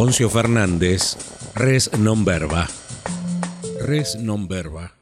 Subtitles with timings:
[0.00, 1.18] Poncio Fernández,
[1.52, 2.64] res non verba.
[3.84, 4.96] Res non verba,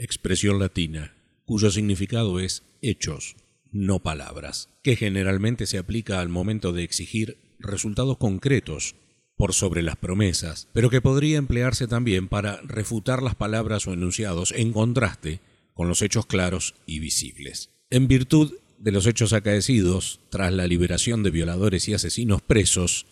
[0.00, 1.12] expresión latina,
[1.44, 3.36] cuyo significado es hechos,
[3.76, 8.96] no palabras, que generalmente se aplica al momento de exigir resultados concretos
[9.36, 14.54] por sobre las promesas, pero que podría emplearse también para refutar las palabras o enunciados
[14.56, 15.40] en contraste
[15.74, 17.68] con los hechos claros y visibles.
[17.90, 23.04] En virtud de los hechos acaecidos, tras la liberación de violadores y asesinos presos,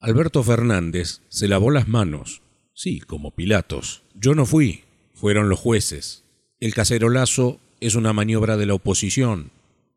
[0.00, 4.04] Alberto Fernández se lavó las manos, sí, como Pilatos.
[4.14, 6.24] Yo no fui, fueron los jueces.
[6.60, 9.50] El cacerolazo es una maniobra de la oposición.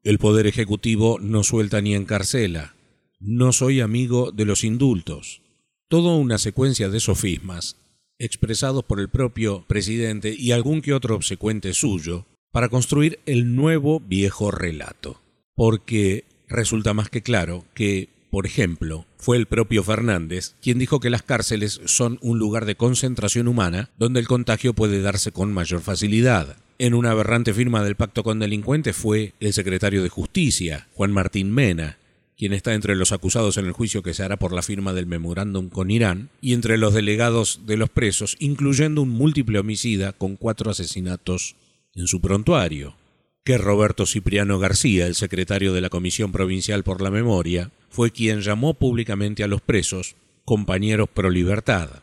[0.03, 2.73] El Poder Ejecutivo no suelta ni encarcela.
[3.19, 5.43] No soy amigo de los indultos.
[5.87, 7.77] Toda una secuencia de sofismas,
[8.17, 13.99] expresados por el propio presidente y algún que otro obsecuente suyo, para construir el nuevo
[13.99, 15.21] viejo relato.
[15.53, 21.09] Porque resulta más que claro que, por ejemplo, fue el propio Fernández quien dijo que
[21.09, 25.81] las cárceles son un lugar de concentración humana donde el contagio puede darse con mayor
[25.81, 26.55] facilidad.
[26.79, 31.51] En una aberrante firma del pacto con delincuentes fue el secretario de Justicia, Juan Martín
[31.51, 31.97] Mena,
[32.37, 35.05] quien está entre los acusados en el juicio que se hará por la firma del
[35.05, 40.37] memorándum con Irán, y entre los delegados de los presos, incluyendo un múltiple homicida con
[40.37, 41.55] cuatro asesinatos
[41.93, 42.95] en su prontuario,
[43.43, 48.41] que Roberto Cipriano García, el secretario de la Comisión Provincial por la Memoria, fue quien
[48.41, 52.01] llamó públicamente a los presos compañeros pro libertad,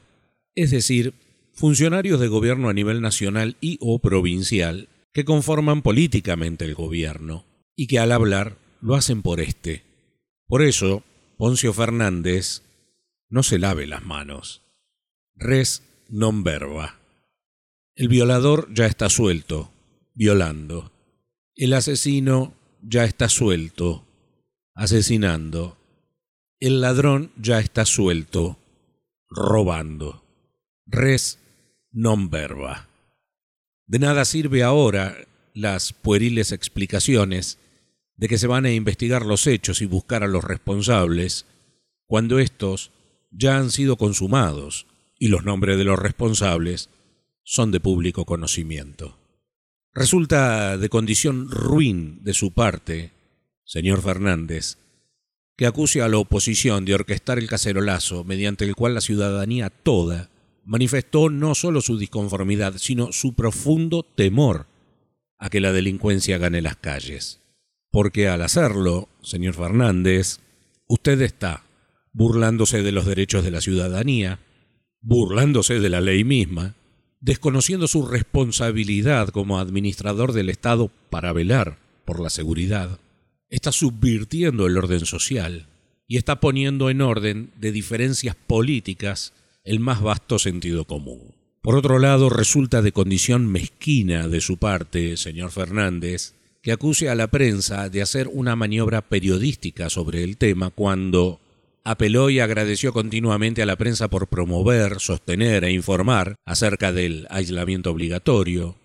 [0.54, 1.14] es decir,
[1.52, 7.44] funcionarios de gobierno a nivel nacional y o provincial que conforman políticamente el gobierno
[7.74, 9.82] y que al hablar lo hacen por este.
[10.46, 11.02] Por eso,
[11.36, 12.62] Poncio Fernández
[13.28, 14.62] no se lave las manos.
[15.34, 16.98] Res non verba.
[17.94, 19.72] El violador ya está suelto,
[20.14, 20.92] violando.
[21.54, 24.04] El asesino ya está suelto,
[24.74, 25.77] asesinando.
[26.60, 28.58] El ladrón ya está suelto,
[29.30, 30.24] robando.
[30.86, 31.38] Res
[31.92, 32.88] non verba.
[33.86, 35.14] De nada sirve ahora
[35.54, 37.58] las pueriles explicaciones
[38.16, 41.46] de que se van a investigar los hechos y buscar a los responsables,
[42.06, 42.90] cuando estos
[43.30, 46.90] ya han sido consumados y los nombres de los responsables
[47.44, 49.16] son de público conocimiento.
[49.94, 53.12] Resulta de condición ruin de su parte,
[53.64, 54.76] señor Fernández,
[55.58, 60.30] que acuse a la oposición de orquestar el cacerolazo mediante el cual la ciudadanía toda
[60.64, 64.66] manifestó no solo su disconformidad, sino su profundo temor
[65.36, 67.40] a que la delincuencia gane las calles.
[67.90, 70.38] Porque al hacerlo, señor Fernández,
[70.86, 71.64] usted está
[72.12, 74.38] burlándose de los derechos de la ciudadanía,
[75.00, 76.76] burlándose de la ley misma,
[77.18, 83.00] desconociendo su responsabilidad como administrador del Estado para velar por la seguridad,
[83.50, 85.66] está subvirtiendo el orden social
[86.06, 89.32] y está poniendo en orden de diferencias políticas
[89.64, 91.34] el más vasto sentido común.
[91.60, 97.14] Por otro lado, resulta de condición mezquina de su parte, señor Fernández, que acuse a
[97.14, 101.40] la prensa de hacer una maniobra periodística sobre el tema cuando
[101.84, 107.90] apeló y agradeció continuamente a la prensa por promover, sostener e informar acerca del aislamiento
[107.90, 108.76] obligatorio,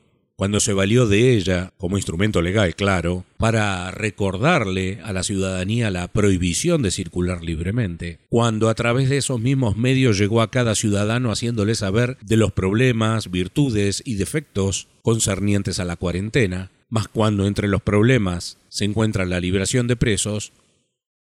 [0.43, 6.09] cuando se valió de ella, como instrumento legal, claro, para recordarle a la ciudadanía la
[6.09, 11.31] prohibición de circular libremente, cuando a través de esos mismos medios llegó a cada ciudadano
[11.31, 17.69] haciéndole saber de los problemas, virtudes y defectos concernientes a la cuarentena, mas cuando entre
[17.69, 20.51] los problemas se encuentra la liberación de presos,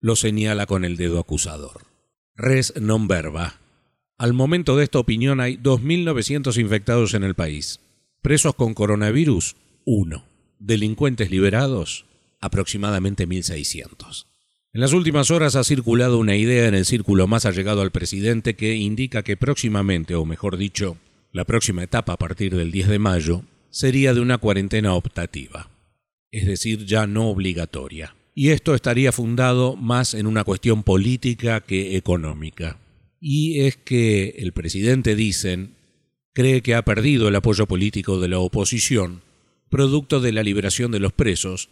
[0.00, 1.83] lo señala con el dedo acusador.
[2.34, 3.61] Res non verba.
[4.17, 7.79] Al momento de esta opinión hay 2.900 infectados en el país.
[8.22, 10.25] Presos con coronavirus, 1.
[10.59, 12.06] Delincuentes liberados,
[12.41, 14.27] aproximadamente 1.600.
[14.72, 18.55] En las últimas horas ha circulado una idea en el círculo más allegado al presidente
[18.55, 20.97] que indica que próximamente, o mejor dicho,
[21.32, 25.69] la próxima etapa a partir del 10 de mayo, sería de una cuarentena optativa,
[26.31, 31.97] es decir, ya no obligatoria y esto estaría fundado más en una cuestión política que
[31.97, 32.79] económica.
[33.20, 35.75] Y es que el presidente, dicen,
[36.32, 39.23] cree que ha perdido el apoyo político de la oposición,
[39.69, 41.69] producto de la liberación de los presos,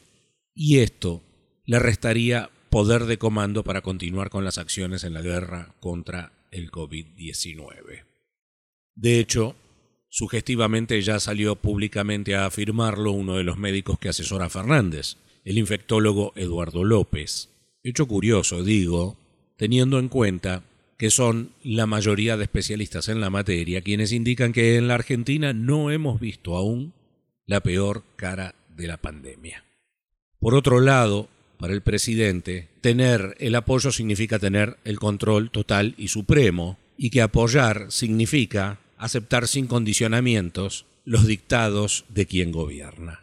[0.54, 1.22] y esto
[1.64, 6.70] le restaría poder de comando para continuar con las acciones en la guerra contra el
[6.70, 8.04] COVID-19.
[8.94, 9.56] De hecho,
[10.08, 15.58] sugestivamente ya salió públicamente a afirmarlo uno de los médicos que asesora a Fernández, el
[15.58, 17.48] infectólogo Eduardo López.
[17.82, 19.16] Hecho curioso, digo,
[19.56, 20.62] teniendo en cuenta
[21.00, 25.54] que son la mayoría de especialistas en la materia quienes indican que en la Argentina
[25.54, 26.92] no hemos visto aún
[27.46, 29.64] la peor cara de la pandemia.
[30.40, 36.08] Por otro lado, para el presidente, tener el apoyo significa tener el control total y
[36.08, 43.20] supremo, y que apoyar significa aceptar sin condicionamientos los dictados de quien gobierna.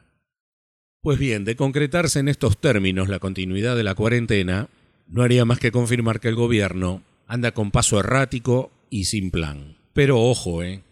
[1.03, 4.67] Pues bien, de concretarse en estos términos la continuidad de la cuarentena,
[5.07, 9.77] no haría más que confirmar que el gobierno anda con paso errático y sin plan.
[9.93, 10.83] Pero ojo, eh,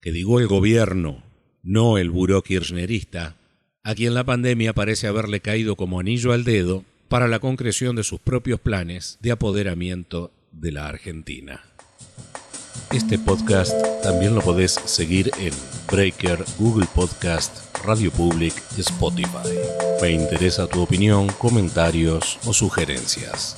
[0.00, 1.22] que digo el gobierno,
[1.62, 3.36] no el buró kirchnerista,
[3.82, 8.02] a quien la pandemia parece haberle caído como anillo al dedo para la concreción de
[8.02, 11.62] sus propios planes de apoderamiento de la Argentina.
[12.92, 13.72] Este podcast
[14.02, 15.52] también lo podés seguir en
[15.90, 19.54] Breaker, Google Podcast, Radio Public y Spotify.
[20.00, 23.56] Me interesa tu opinión, comentarios o sugerencias.